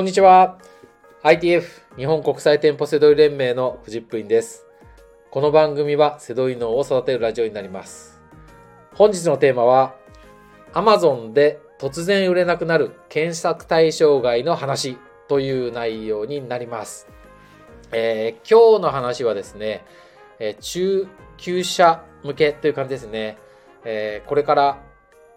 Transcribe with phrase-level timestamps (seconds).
[0.00, 0.56] こんにちは。
[1.22, 1.62] ITF
[1.98, 4.64] 日本国際店舗セドリ連盟の藤井です。
[5.30, 8.18] この番組はセドリ脳を育てるラジオになります。
[8.94, 9.94] 本日のテーマは
[10.72, 14.96] Amazon で突然売れなくなる検索対象外の話
[15.28, 17.06] という内容になります。
[17.92, 19.84] えー、今日の話はですね、
[20.38, 23.36] えー、中級者向けという感じですね。
[23.84, 24.82] えー、これから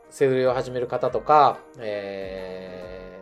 [0.10, 3.13] セドリを始める方とか、えー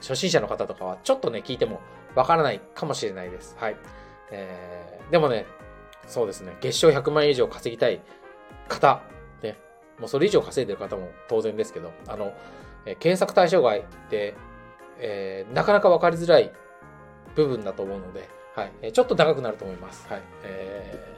[0.00, 1.80] 初心者の方とかはちょっとね、聞いても
[2.14, 3.56] わからないかもしれないです。
[3.58, 3.76] はい。
[4.30, 5.46] えー、でもね、
[6.06, 8.00] そうですね、月賞100万円以上稼ぎたい
[8.68, 9.02] 方、
[9.42, 9.58] ね、
[9.98, 12.32] もうそれ以上稼いでる方も当然ですけど、あの、
[12.86, 14.34] え検索対象外って、
[14.98, 16.52] えー、なかなか分かりづらい
[17.34, 20.06] 部分だと思うので、はい、えちょっと長くなると思います。
[20.08, 20.22] はい。
[20.44, 21.16] え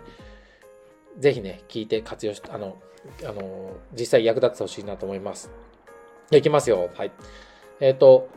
[1.19, 2.79] ー、ぜひね、聞いて活用し、あの、
[3.25, 5.51] あの、実際役立ってほしいなと思います。
[6.31, 6.91] いきますよ。
[6.95, 7.13] はい。
[7.81, 8.29] えっ、ー、と、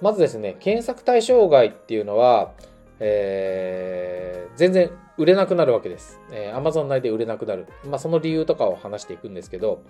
[0.00, 2.52] まずですね、検索対象外っていうのは、
[3.00, 6.20] えー、全然売れなくなるわけです。
[6.30, 7.66] えー、Amazon 内で売れなくなる。
[7.84, 9.82] まあ、その理由とかを話していくんですけど、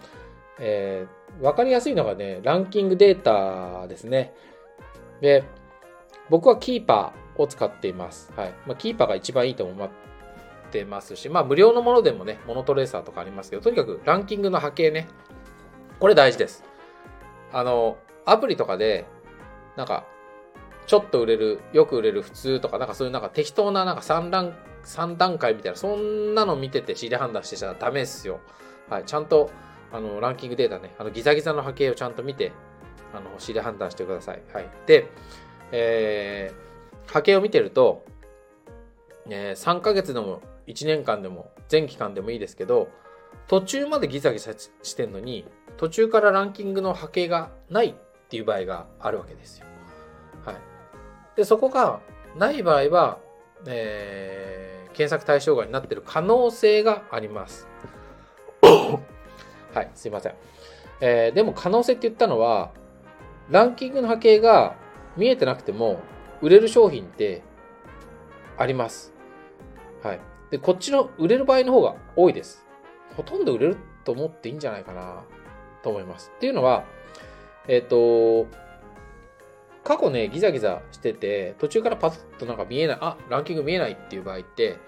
[0.59, 4.35] えー、わかりやすいのがね、ランキングデータですね。
[5.21, 5.45] で、
[6.29, 8.33] 僕はキーパーを使っています。
[8.37, 8.55] はい。
[8.67, 9.89] まあ、キーパーが一番いいと思っ
[10.71, 15.09] てますし、まあ、無料のものでもね、モノトレーサーとかありますけど、とにかくランキングの波形ね、
[15.99, 16.65] これ大事です。
[17.53, 19.07] あの、アプリとかで
[19.77, 20.07] なんか、
[20.87, 28.41] ちょっと売れる、よく売れる、普通とか、なんかそういうなんか適当ななんか3段、3段階みたいな、そんなの見てて仕入れ判断してちゃダメですよ。
[28.89, 29.05] はい。
[29.05, 29.51] ちゃんと、
[29.93, 32.53] あの、ランキングデータね、あの、ギザギザの波形をちゃんと見て、
[33.13, 34.43] あの、仕入れ判断してください。
[34.53, 34.71] はい。
[34.87, 35.09] で、
[35.73, 38.05] えー、波形を見てると、
[39.29, 42.89] えー、3ヶ月でも1年間でも全期間でもいいですけど、
[43.47, 45.45] 途中までギザギザしてんのに、
[45.77, 47.97] 途中からランキングの波形がない
[48.31, 49.67] っていう場合があるわけですよ。
[50.45, 50.57] はい。
[51.35, 51.99] で、そこが
[52.37, 53.19] ない場合は、
[53.67, 57.67] えー、検索対象外になっている可能性があります。
[59.75, 60.35] はい、すいません。
[61.01, 62.71] えー、でも可能性って言ったのは、
[63.49, 64.77] ランキングの波形が
[65.17, 66.01] 見えてなくても、
[66.41, 67.43] 売れる商品って
[68.57, 69.13] あります。
[70.05, 70.21] はい。
[70.53, 72.65] で、こっちの売れる場合の方が多いです。
[73.17, 75.25] ほとんど売れると思っていいんじゃないかな
[75.83, 76.31] と思います。
[76.37, 76.85] っていうのは、
[77.69, 78.49] えっ、ー、と、
[79.85, 84.79] 過去ね、ギザギザしてて、途中からパッとなんか見えない、あ、ランキング見えないっていう場合って、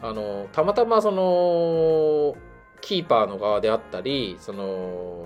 [0.00, 2.36] あの、たまたまその、
[2.80, 5.24] キーパーの側であったり、その、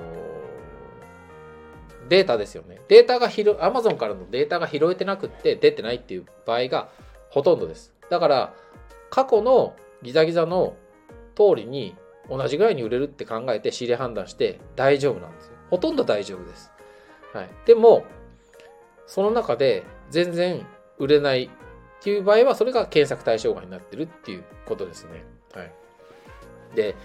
[2.08, 2.80] データですよね。
[2.88, 6.90] データが拾、Amazon からのデータが拾えてなくって出てないっていう場合が
[7.30, 7.94] ほとんどです。
[8.10, 8.54] だから、
[9.10, 10.76] 過去のギザギザの
[11.34, 11.96] 通りに
[12.28, 15.52] 同じぐらいに売れるって考えて仕入れ判断して大丈夫なんですよ。
[15.70, 16.72] ほとんど大丈夫です。
[17.36, 18.06] はい、でも、
[19.06, 20.66] その中で全然
[20.98, 25.22] 売れないっていう場合は、それが検索対象外になってるっていうことですね。
[25.52, 25.72] はい。
[26.74, 26.96] で、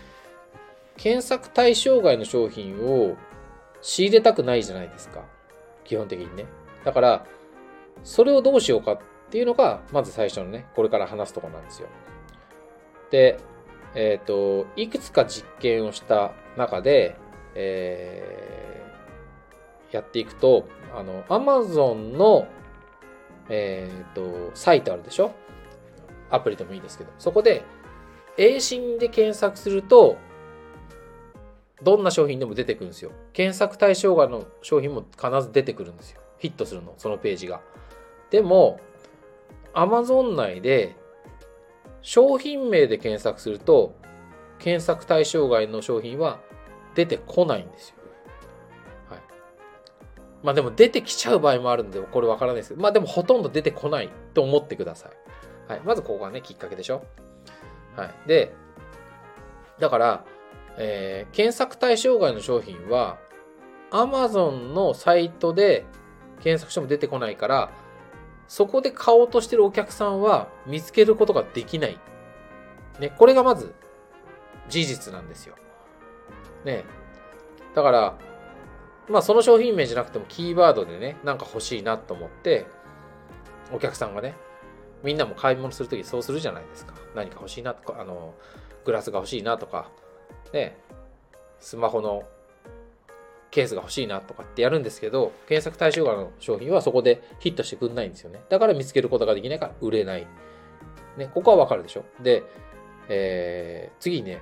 [0.95, 3.17] 検索対象外の商品を
[3.81, 5.25] 仕入れたくないじゃないですか。
[5.83, 6.45] 基本的にね。
[6.85, 7.25] だから、
[8.05, 8.99] それをどうしようかっ
[9.31, 11.89] ていうのが、まず最初のね、これから話すとこなんですよ。
[13.09, 13.37] で、
[13.95, 17.17] えっ、ー、と、いくつか実験をした中で、
[17.53, 18.60] えー
[19.91, 22.47] やっていくと、あの、Amazon の、
[23.49, 25.31] えっ、ー、と、サイトあるでしょ？
[26.29, 27.63] アプリでもいいですけど、そこで、
[28.37, 30.17] 英進で検索すると、
[31.83, 33.11] どんな商品でも出てくるんですよ。
[33.33, 36.21] 検索対象外の商品も必ず出てくるんですよ。
[36.37, 37.61] ヒットするの、そのページが。
[38.29, 38.79] でも、
[39.73, 40.95] Amazon 内で
[42.01, 43.95] 商品名で検索すると、
[44.59, 46.39] 検索対象外の商品は
[46.93, 47.95] 出てこないんですよ。
[50.43, 55.11] まあでも出てきちゃう場合もあるんで、これわからないですけど、まあでもほとんど出てこないと思ってください。
[55.71, 55.81] はい。
[55.85, 57.03] まずここがね、きっかけでしょ？
[57.95, 58.13] はい。
[58.27, 58.53] で、
[59.79, 60.25] だから、
[60.77, 63.17] えー、検索対象外の商品は、
[63.91, 65.85] Amazon のサイトで
[66.41, 67.71] 検索しても出てこないから、
[68.47, 71.99] そこで買おうとしてるお客さんは見つけることができない。
[72.99, 73.73] ね、これがまず
[74.69, 75.55] 事実なんですよ。
[76.65, 76.83] ね。
[77.75, 78.17] だから、
[79.09, 82.65] まあその商品名じゃなくてもキーワードでね、なんか欲しいなと思って、
[83.73, 84.35] お客さんがね、
[85.03, 86.93] みんなも買い物するときそうするじゃないですか。
[87.15, 88.35] 何か欲しいなとか、あの、
[88.85, 89.89] グラスが欲しいなとか、
[90.53, 90.77] ね、
[91.59, 92.23] スマホの
[93.51, 98.41] ケースが欲しいなとかってやるんですけど、検索対象外の商品はそこでヒットしてくんないんですよね。
[98.49, 100.27] だから見つけることができないから売れない。
[101.17, 102.05] ね、ここはわかるでしょ。
[102.21, 102.43] で、
[103.09, 104.41] えー、次にね、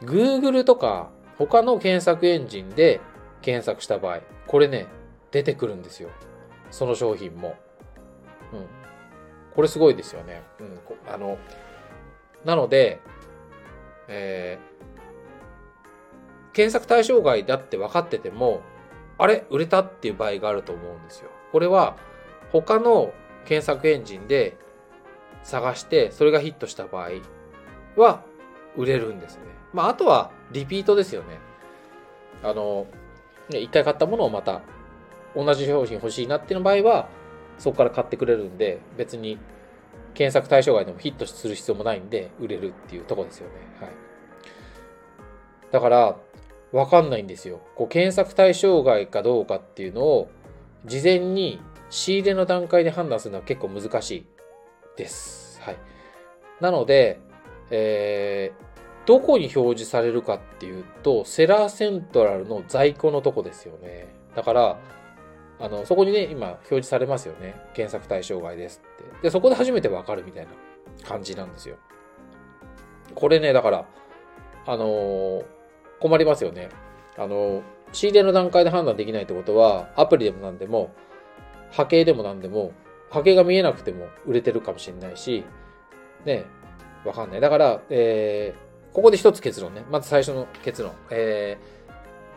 [0.00, 3.00] Google とか他の検索エンジンで
[3.44, 4.86] 検索した場合、これね、
[5.30, 6.08] 出てくるんですよ。
[6.70, 7.56] その商品も。
[8.52, 8.66] うん。
[9.54, 10.42] これすごいですよね。
[10.60, 10.80] うん。
[11.06, 11.36] あの、
[12.44, 13.00] なので、
[14.08, 18.62] えー、検索対象外だって分かってても、
[19.18, 19.44] あれ？
[19.50, 21.28] 売れたっていう場合があると思うんですよ。
[21.52, 21.96] これは
[22.50, 23.12] 他の
[23.44, 24.56] 検索エンジンで
[25.42, 27.10] 探してそれがヒットした場合
[27.96, 28.24] は
[28.76, 29.42] 売れるんですね。
[29.72, 31.38] まあ、あとはリピートですよね。
[32.42, 32.86] あの、
[33.50, 34.62] 一回買ったものをまた
[35.36, 37.08] 同じ商品欲しいなっていう場合は
[37.58, 39.38] そこから買ってくれるんで別に
[40.14, 43.54] 検索対象外でもヒットする必要もないんで売れるっていうとこですよね。
[43.80, 43.90] はい。
[45.72, 46.16] だから
[46.72, 47.60] わかんないんですよ。
[47.74, 50.30] こう検索対象外かどうかっていうのを
[50.84, 51.60] 事前に
[51.90, 54.26] 仕入れの段階で判断するのは結構難しい
[54.96, 55.60] です。
[55.62, 55.76] はい。
[56.60, 57.20] なので、
[57.70, 58.73] えー、
[59.06, 64.06] どこに表示されるかっていうと、セラーセントラルの在庫のとこですよね。
[64.34, 64.78] だから、
[65.60, 67.54] あの、そこにね、今表示されますよね。
[67.74, 69.22] 検索対象外ですって。
[69.22, 70.52] で、そこで初めてわかるみたいな
[71.06, 71.76] 感じなんですよ。
[73.14, 73.86] これね、だから、
[74.66, 75.44] あのー、
[76.00, 76.70] 困りますよね。
[77.16, 77.62] あのー、
[77.92, 80.92] 仕入れの段階で判断できないってことは、アプリでも何でも、
[81.70, 82.72] 波形でも何でも、
[83.10, 85.44] 波形が見えなくても売れてるかもしれないし、
[86.24, 86.46] ね、
[87.04, 87.40] わかんない。
[87.40, 88.63] だから、えー、
[88.94, 89.84] ここで一つ結論ね。
[89.90, 90.92] まず最初の結論。
[91.10, 91.58] え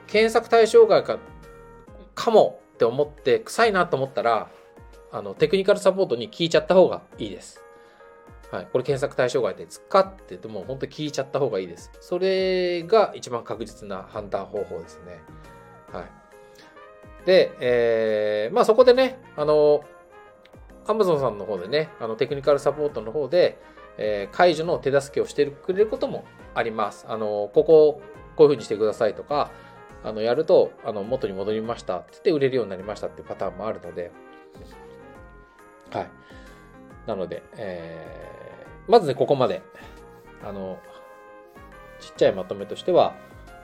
[0.08, 1.20] ー、検索対象外か、
[2.16, 4.50] かもって思って臭いなと思ったら、
[5.12, 7.62] あの、テクニカルサポートに聞いちゃった方がいいです。
[8.52, 8.68] はい。
[8.72, 11.92] これ検索対象外ですかって言っても、本当に聞いちゃった方がいいです。
[12.02, 15.20] それが一番確実な判断方法ですね。
[15.94, 16.06] はい。
[17.28, 19.84] で、えー、まあそこでね、あの、
[20.88, 23.60] アマゾンさんの方でね、あのテクニカルサポートの方で、
[23.98, 26.24] えー、解除の手助けをしてくれることも
[26.58, 27.06] あります。
[27.08, 28.02] あの、ここ、
[28.36, 29.52] こういうふうにしてくださいとか、
[30.04, 34.12] あの、やると、あの、元に戻りましたって言って売れるようになりましたっていうパターンもあるので、
[35.92, 36.08] はい。
[37.06, 39.62] なので、えー、まずね、ここまで、
[40.44, 40.80] あの、
[42.00, 43.16] ちっちゃいまとめとしては、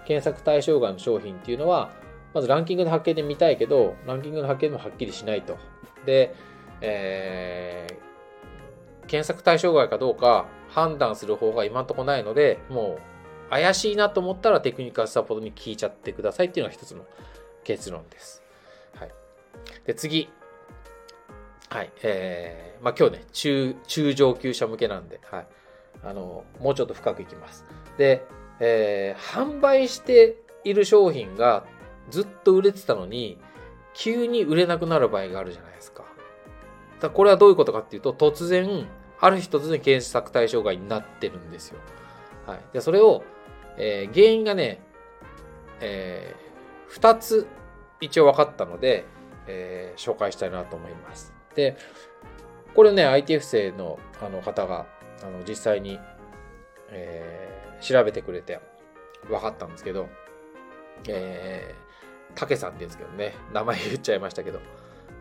[0.05, 1.91] 検索対象外の商品っていうのは、
[2.35, 5.57] まずランキングの発見で見たいけど、ランキングの発見でもはっきりしないと。
[6.05, 6.35] で、
[6.81, 12.97] えー、検索対象外かどうか判断する方が今んとこないので、も
[13.47, 17.05] う怪しいなと思ったらテクニカルサポートに聞いちゃってくださいっていうのが一つの
[17.63, 18.41] 結論です。
[18.95, 19.11] はい。
[19.85, 20.29] で、次。
[21.69, 21.91] はい。
[22.01, 25.47] えー、まあ今日ね、中、中上級者向けなんで、はい。
[26.03, 27.65] あの、もうちょっと深くいきます。
[27.97, 28.25] で、
[28.59, 31.65] えー、販売している商品が
[32.09, 33.37] ずっと売れてたのに、
[33.93, 36.03] 急に売れなくなる場合があるじゃないですか。
[36.99, 38.87] だこれはどういうことかっていうと、突然、
[39.23, 41.79] ある日突然検索対象外になってるんですよ。
[42.45, 42.59] はい。
[42.73, 43.23] で、それを、
[43.77, 44.81] えー、原因がね、
[45.79, 47.47] えー、2つ
[48.01, 49.05] 一応分かったので、
[49.47, 51.33] えー、紹介したいなと思います。
[51.55, 51.77] で、
[52.75, 54.87] これね、ITF 生のあの方が
[55.23, 56.01] あの実際に、
[56.89, 58.59] えー、調べてくれて
[59.29, 60.09] 分かったんですけど、
[61.07, 64.59] えー、竹さんって言うんですけどね、名前言っちゃいましたけど、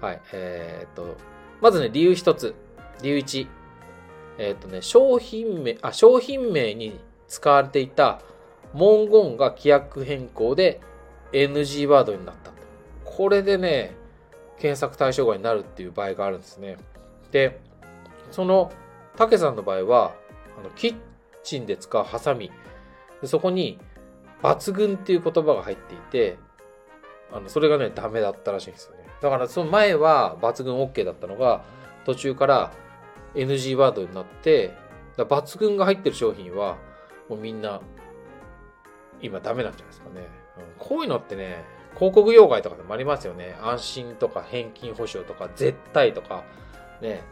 [0.00, 1.16] はい、えー、っと、
[1.60, 2.56] まずね、理由一つ、
[3.00, 3.46] 理由一、
[4.38, 6.98] えー、とね、商品名、あ、商品名に
[7.28, 8.20] 使われていた
[8.74, 10.80] 文言が規約変更で
[11.32, 12.52] NG ワードになった。
[13.04, 13.94] これでね、
[14.58, 16.76] 検索対象外になるっていう場合があるんですね。
[17.30, 17.60] で、
[18.30, 18.72] その、
[19.16, 20.14] たけさんの場合は、
[20.58, 20.96] あのキッ
[21.42, 22.50] チンで使うハサミ、
[23.24, 23.78] そこに
[24.42, 26.38] 抜群っていう言葉が入っていて、
[27.32, 29.04] あのそれがね、ダメだったらしいんですよね。
[29.20, 31.62] だからその前は抜群 OK だったのが、
[32.04, 32.72] 途中から
[33.34, 34.74] NG ワードになって、
[35.16, 36.78] 抜群が入ってる商品は、
[37.28, 37.80] もうみんな
[39.20, 40.28] 今ダメなんじゃないですかね。
[40.58, 43.56] うん、こういうのってね、広告業界とかでもありますよね。
[43.62, 46.44] 安心とか返金保証とか絶対とか、
[47.00, 47.22] ね、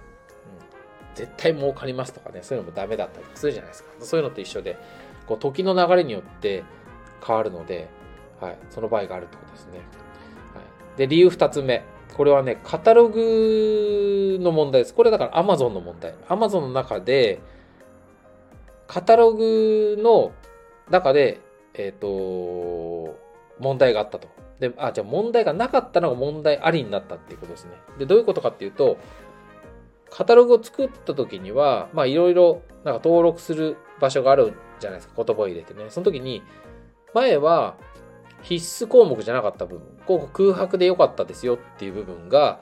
[1.10, 3.90] うん、絶対儲かりますとかね、そういうのもダメだったりするじゃないですか。
[4.00, 4.78] そういうのと一緒で、
[5.26, 6.64] こう時の流れによって
[7.26, 7.88] 変わるので、
[8.40, 9.78] はい、その場合があるってことですね。
[9.78, 9.82] は
[10.94, 11.82] い、で、理由二つ目。
[12.20, 14.92] これはね、カタログの問題です。
[14.92, 16.12] これだから Amazon の問題。
[16.28, 17.40] Amazon の中で、
[18.86, 20.32] カタログの
[20.90, 21.40] 中で
[21.72, 23.18] えっ、ー、と、
[23.58, 24.28] 問題があったと。
[24.58, 27.70] で、あ、じゃあ問題がなかったのが問題ありになったっていうことですね。
[27.98, 28.98] で、どういうことかっていうと、
[30.10, 35.24] カタログを作った時には、まあいろいろなんか登録する場所があるじゃないですか。
[35.24, 35.86] 言葉を入れてね。
[35.88, 36.42] その時に、
[37.14, 37.76] 前は
[38.42, 42.60] 必須項目じゃなかった部分、ここ空白で良かったですよっていう部分が、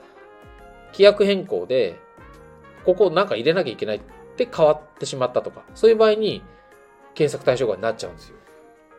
[0.92, 1.98] 規約変更で、
[2.84, 4.00] ここなんか入れなきゃいけないっ
[4.36, 6.42] て変わってしまったとか、そういう場合に
[7.14, 8.36] 検索対象外になっちゃうんですよ。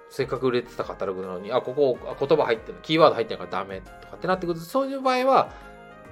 [0.09, 4.59] せっかく売れてたカタログなのに、あ、ここ、言葉入ってる、キーワード入ってるからダメとかってなってくる。
[4.59, 5.51] と、そういう場合は、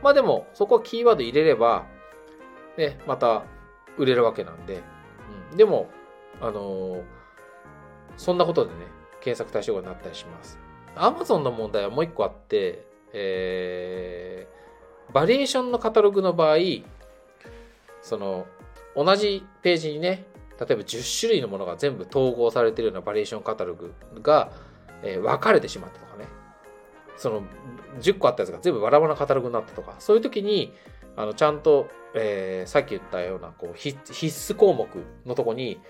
[0.04, 1.86] まあでも、そこキーワード入れれば、
[2.78, 3.44] ね、また
[3.98, 4.84] 売れるわけなんで、
[5.52, 5.90] うん、でも、
[6.40, 7.04] あのー、
[8.18, 8.86] そんなことでね、
[9.28, 10.58] 検索対象外になったりします。
[10.96, 16.58] Amazon の問題はもう一個あって、えー、バリエーションのカタログの場合、
[18.02, 18.46] その、
[18.96, 20.26] 同じページにね、
[20.58, 24.50] 例えば10種類のものが全部統合されてるようなバリエーションカタログが、
[25.04, 26.26] えー、分かれてしまったとかね。
[27.18, 27.44] その
[28.00, 30.74] 10個あったやつが全部バラバラなカタログになったとか、そういう時に、
[31.18, 34.88] あのちゃんと、えー、さっき言ったようなこう必須項目
[35.26, 35.82] のとこに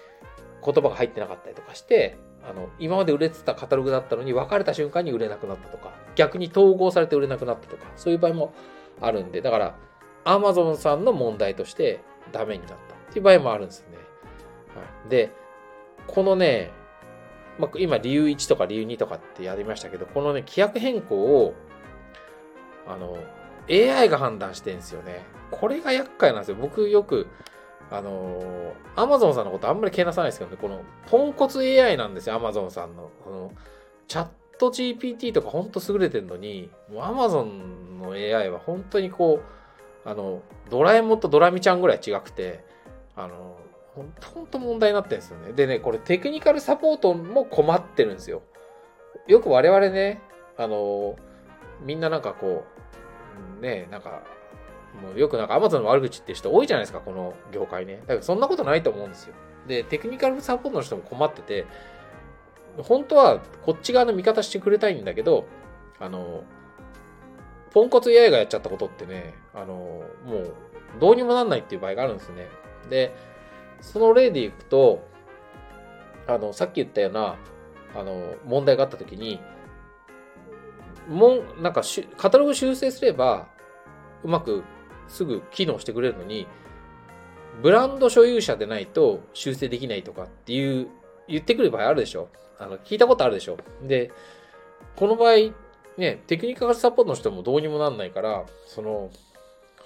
[0.65, 2.17] 言葉が入ってなかったりとかして、
[2.49, 8.53] あの今まで売れてたカタログだったのに分かれた瞬間に売れなくなったとか、逆に統合されて売れなくなったとか、そういう場合も
[9.01, 9.75] あるんで、だから
[10.23, 12.01] Amazon さんの問題として
[12.31, 12.77] ダメになったっ
[13.11, 13.97] ていう場合もあるんですよね。
[14.75, 15.31] はい、で、
[16.07, 16.71] このね、
[17.59, 21.53] まあ、今理由1とか理由2とかってやりましたけど、このね、規約変更を、
[22.87, 23.17] あの、
[23.69, 25.25] AI が判断してんですよね。
[25.51, 26.57] これが厄介なんですよ。
[26.59, 27.27] 僕よく、
[27.89, 33.11] あのー、アマゾンさんのことあんまりけなさないですけどね、この、ポンコツ AI なんですよ、アマゾンさんの。
[33.23, 33.51] この、
[34.07, 39.41] チャット GPT とかほんと優れてるのに、もうアマゾンの AI は本当にこ
[40.05, 42.63] う、あの、ドラえもんとドラミちゃんぐらい違くて、
[43.15, 43.57] あの、
[43.93, 45.53] ほんと問題になってるんですよね。
[45.53, 48.43] でね、これテクニカルサポートも困ってるんですよ。
[49.27, 50.21] よく我々ね、
[50.57, 51.15] あの、
[51.81, 52.63] みんななんかこ
[53.59, 54.23] う、ね、なんか、
[55.01, 57.99] もうよくなんか Amazon の悪口って人多いじゃないですか、この業界ね。
[58.01, 59.35] だからそんなことないと思うんですよ。
[59.67, 61.65] で、テクニカルサポートの人も困ってて、
[62.83, 65.45] 本当はこっち側の味方してくれたいんだけど、
[65.99, 66.43] あの、
[67.71, 70.03] ポンコツ AI がやっちゃったことってね、あの、も
[70.37, 70.53] う
[70.99, 72.47] どうにもなんないっていう場合があるんですね。
[72.89, 73.15] で、
[73.81, 75.07] その例でいくと、
[76.27, 77.35] あの、さっき言ったような、
[77.95, 79.39] あの、問題があったときに、
[81.07, 81.81] もん、なんか
[82.17, 83.47] カタログ修正すれば、
[84.23, 84.63] うまく
[85.07, 86.47] すぐ機能してくれるのに、
[87.61, 90.87] ブランド所有者でないと修正できないとかっていう、
[91.27, 94.11] 言ってくる場合あるでしょあの、聞いたことあるでしょで、
[94.95, 95.53] この場合、
[95.97, 99.09] ね、テクニカルサポートの人もどうにもなんないから、その、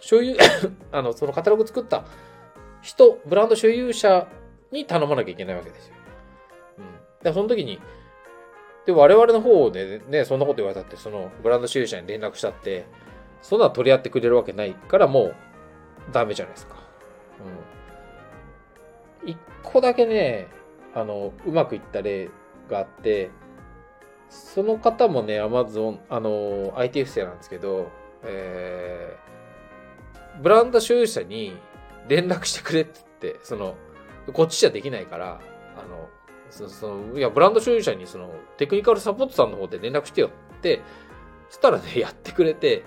[0.01, 0.35] 所有
[0.91, 2.03] あの、そのカタログ作った
[2.81, 4.27] 人、ブランド所有者
[4.71, 5.95] に頼まなきゃいけないわけですよ。
[6.79, 7.23] うん。
[7.23, 7.79] で、その時に、
[8.85, 12.85] で、我々の方でね、そんなこと言われたって、そのブランド所有者に連絡したって、
[13.41, 15.35] そんな取り合ってくれるわけないからもう
[16.11, 16.75] ダメじゃないですか。
[19.23, 19.29] うん。
[19.29, 20.47] 一個だけね、
[20.93, 22.29] あの、うまくいった例
[22.69, 23.31] があって、
[24.29, 27.91] その方もね、アマゾン、あの、IT 不正なんですけど、
[28.23, 31.57] えー、ブランド所有者に
[32.07, 33.75] 連絡してくれって言って、その、
[34.33, 35.41] こっちじゃできないから、
[35.75, 36.09] あの、
[36.49, 40.81] そそのいや、ブランド所有者にそのテクニカルサポートさんの方で連絡してよって、
[41.49, 42.83] そしたらね、やってくれて、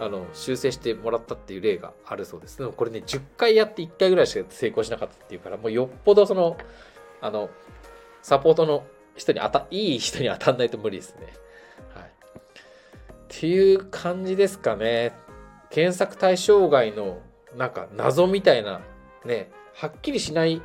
[0.00, 2.58] あの、修正してもらったっていう例があるそうです。
[2.58, 6.56] でもこれね、10回やって1回ぐらいしか成功しなかったっていうから、もうよっぽどその、
[7.20, 7.50] あの、
[8.22, 8.84] サポートの
[9.16, 11.26] 人に当た、いい人に当たんないと無理ですね。
[11.94, 12.04] はい。
[12.04, 12.10] っ
[13.28, 15.12] ていう感じですかね。
[15.70, 17.20] 検索対象外の
[17.56, 18.80] なんか謎みたいな、
[19.24, 20.62] ね、はっきりしない、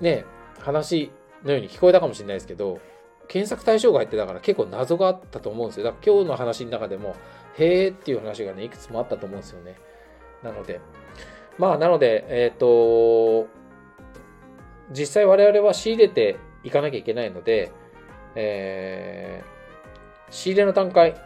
[0.00, 0.24] ね、
[0.60, 1.10] 話
[1.44, 2.80] のように聞こえたかもしれないですけど、
[3.28, 5.84] 検索対象外ってだから結構謎があったと思うんですよ。
[5.84, 7.16] だから今日の話の中でも、
[7.58, 9.76] へーっていう話がね、いくつもあったと思うんですよね。
[10.42, 10.80] なので、
[11.58, 13.48] まあ、なので、えっ、ー、と、
[14.92, 17.72] 実際我々は仕入れていかなきゃいけないので、
[18.34, 21.16] えー、仕入れの段階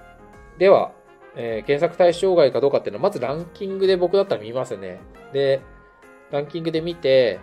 [0.59, 0.92] では、
[1.37, 5.00] えー、検索対象外かどうかっていうのは、まずランキングで僕だったら見ますね。
[5.33, 5.61] で、
[6.30, 7.40] ランキングで見て、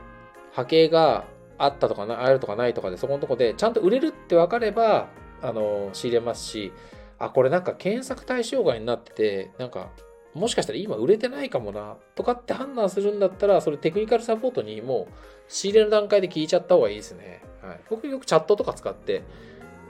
[0.53, 1.25] 波形が
[1.57, 5.07] あったとかな、あるとかないとかで、そこのとこで、ちゃんと売れるって分かれば、
[5.41, 6.71] あの、仕入れますし、
[7.19, 9.89] あ、これなんか検索対象外になってて、なんか、
[10.33, 15.13] もしかしたら今売れてないかもな、とかって判断するんだったら、それテクニカルサポートにもう
[15.47, 17.41] 仕入れの段階で聞いちゃった方がいいですね。
[17.61, 17.79] はい。
[17.89, 19.23] 僕よくチャットとか使って、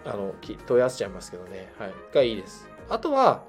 [0.05, 0.33] あの、
[0.65, 1.71] 問い合わせちゃいますけどね。
[1.77, 1.93] はい。
[2.13, 2.69] がいいです。
[2.89, 3.43] あとは、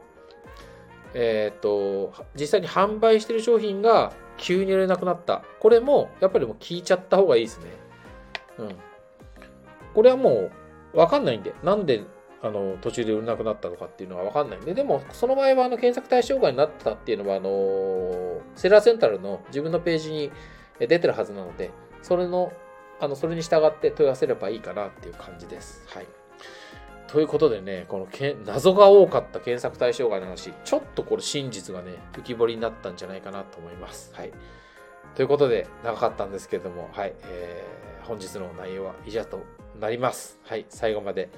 [1.15, 5.45] えっ、ー、と、実際に販売してる商品が急に売れなくなった。
[5.61, 7.88] これも、やっぱりもう聞いちゃった方がいいですね。
[8.59, 8.77] うん。
[9.95, 10.51] これはも
[10.95, 12.03] う、わかんないんで、なんで、
[12.41, 20.31] あの、途中で売れなくなったのかっていうのはわかんないんで、でも、その場合は、あの、検索対象外になったっていうのは、あの、セラーセンタルの自分のページに
[20.79, 21.71] 出てるはずなので、
[22.03, 22.53] それの、
[23.01, 25.85] あの、それに従って問い合わせればいいかなっていう感じです。
[25.89, 26.07] はい。
[27.09, 34.13] ということでね、このけ謎が多かった検索対象外の話、ちょっとこれ真実がね、浮き彫りになったんじゃないかなと思います。
[34.15, 34.33] はい。
[35.15, 37.78] ということで、長かったんですけれども、はい、えー、
[38.09, 39.45] 本日の内容は以上と
[39.79, 40.41] なります。
[40.45, 41.29] はい、最後まで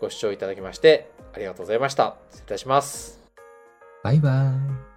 [0.00, 2.16] ご視聴いただきまして、ありがとうございました。
[2.30, 3.22] 失礼いたします。
[4.02, 4.52] バイバ
[4.84, 4.87] イ。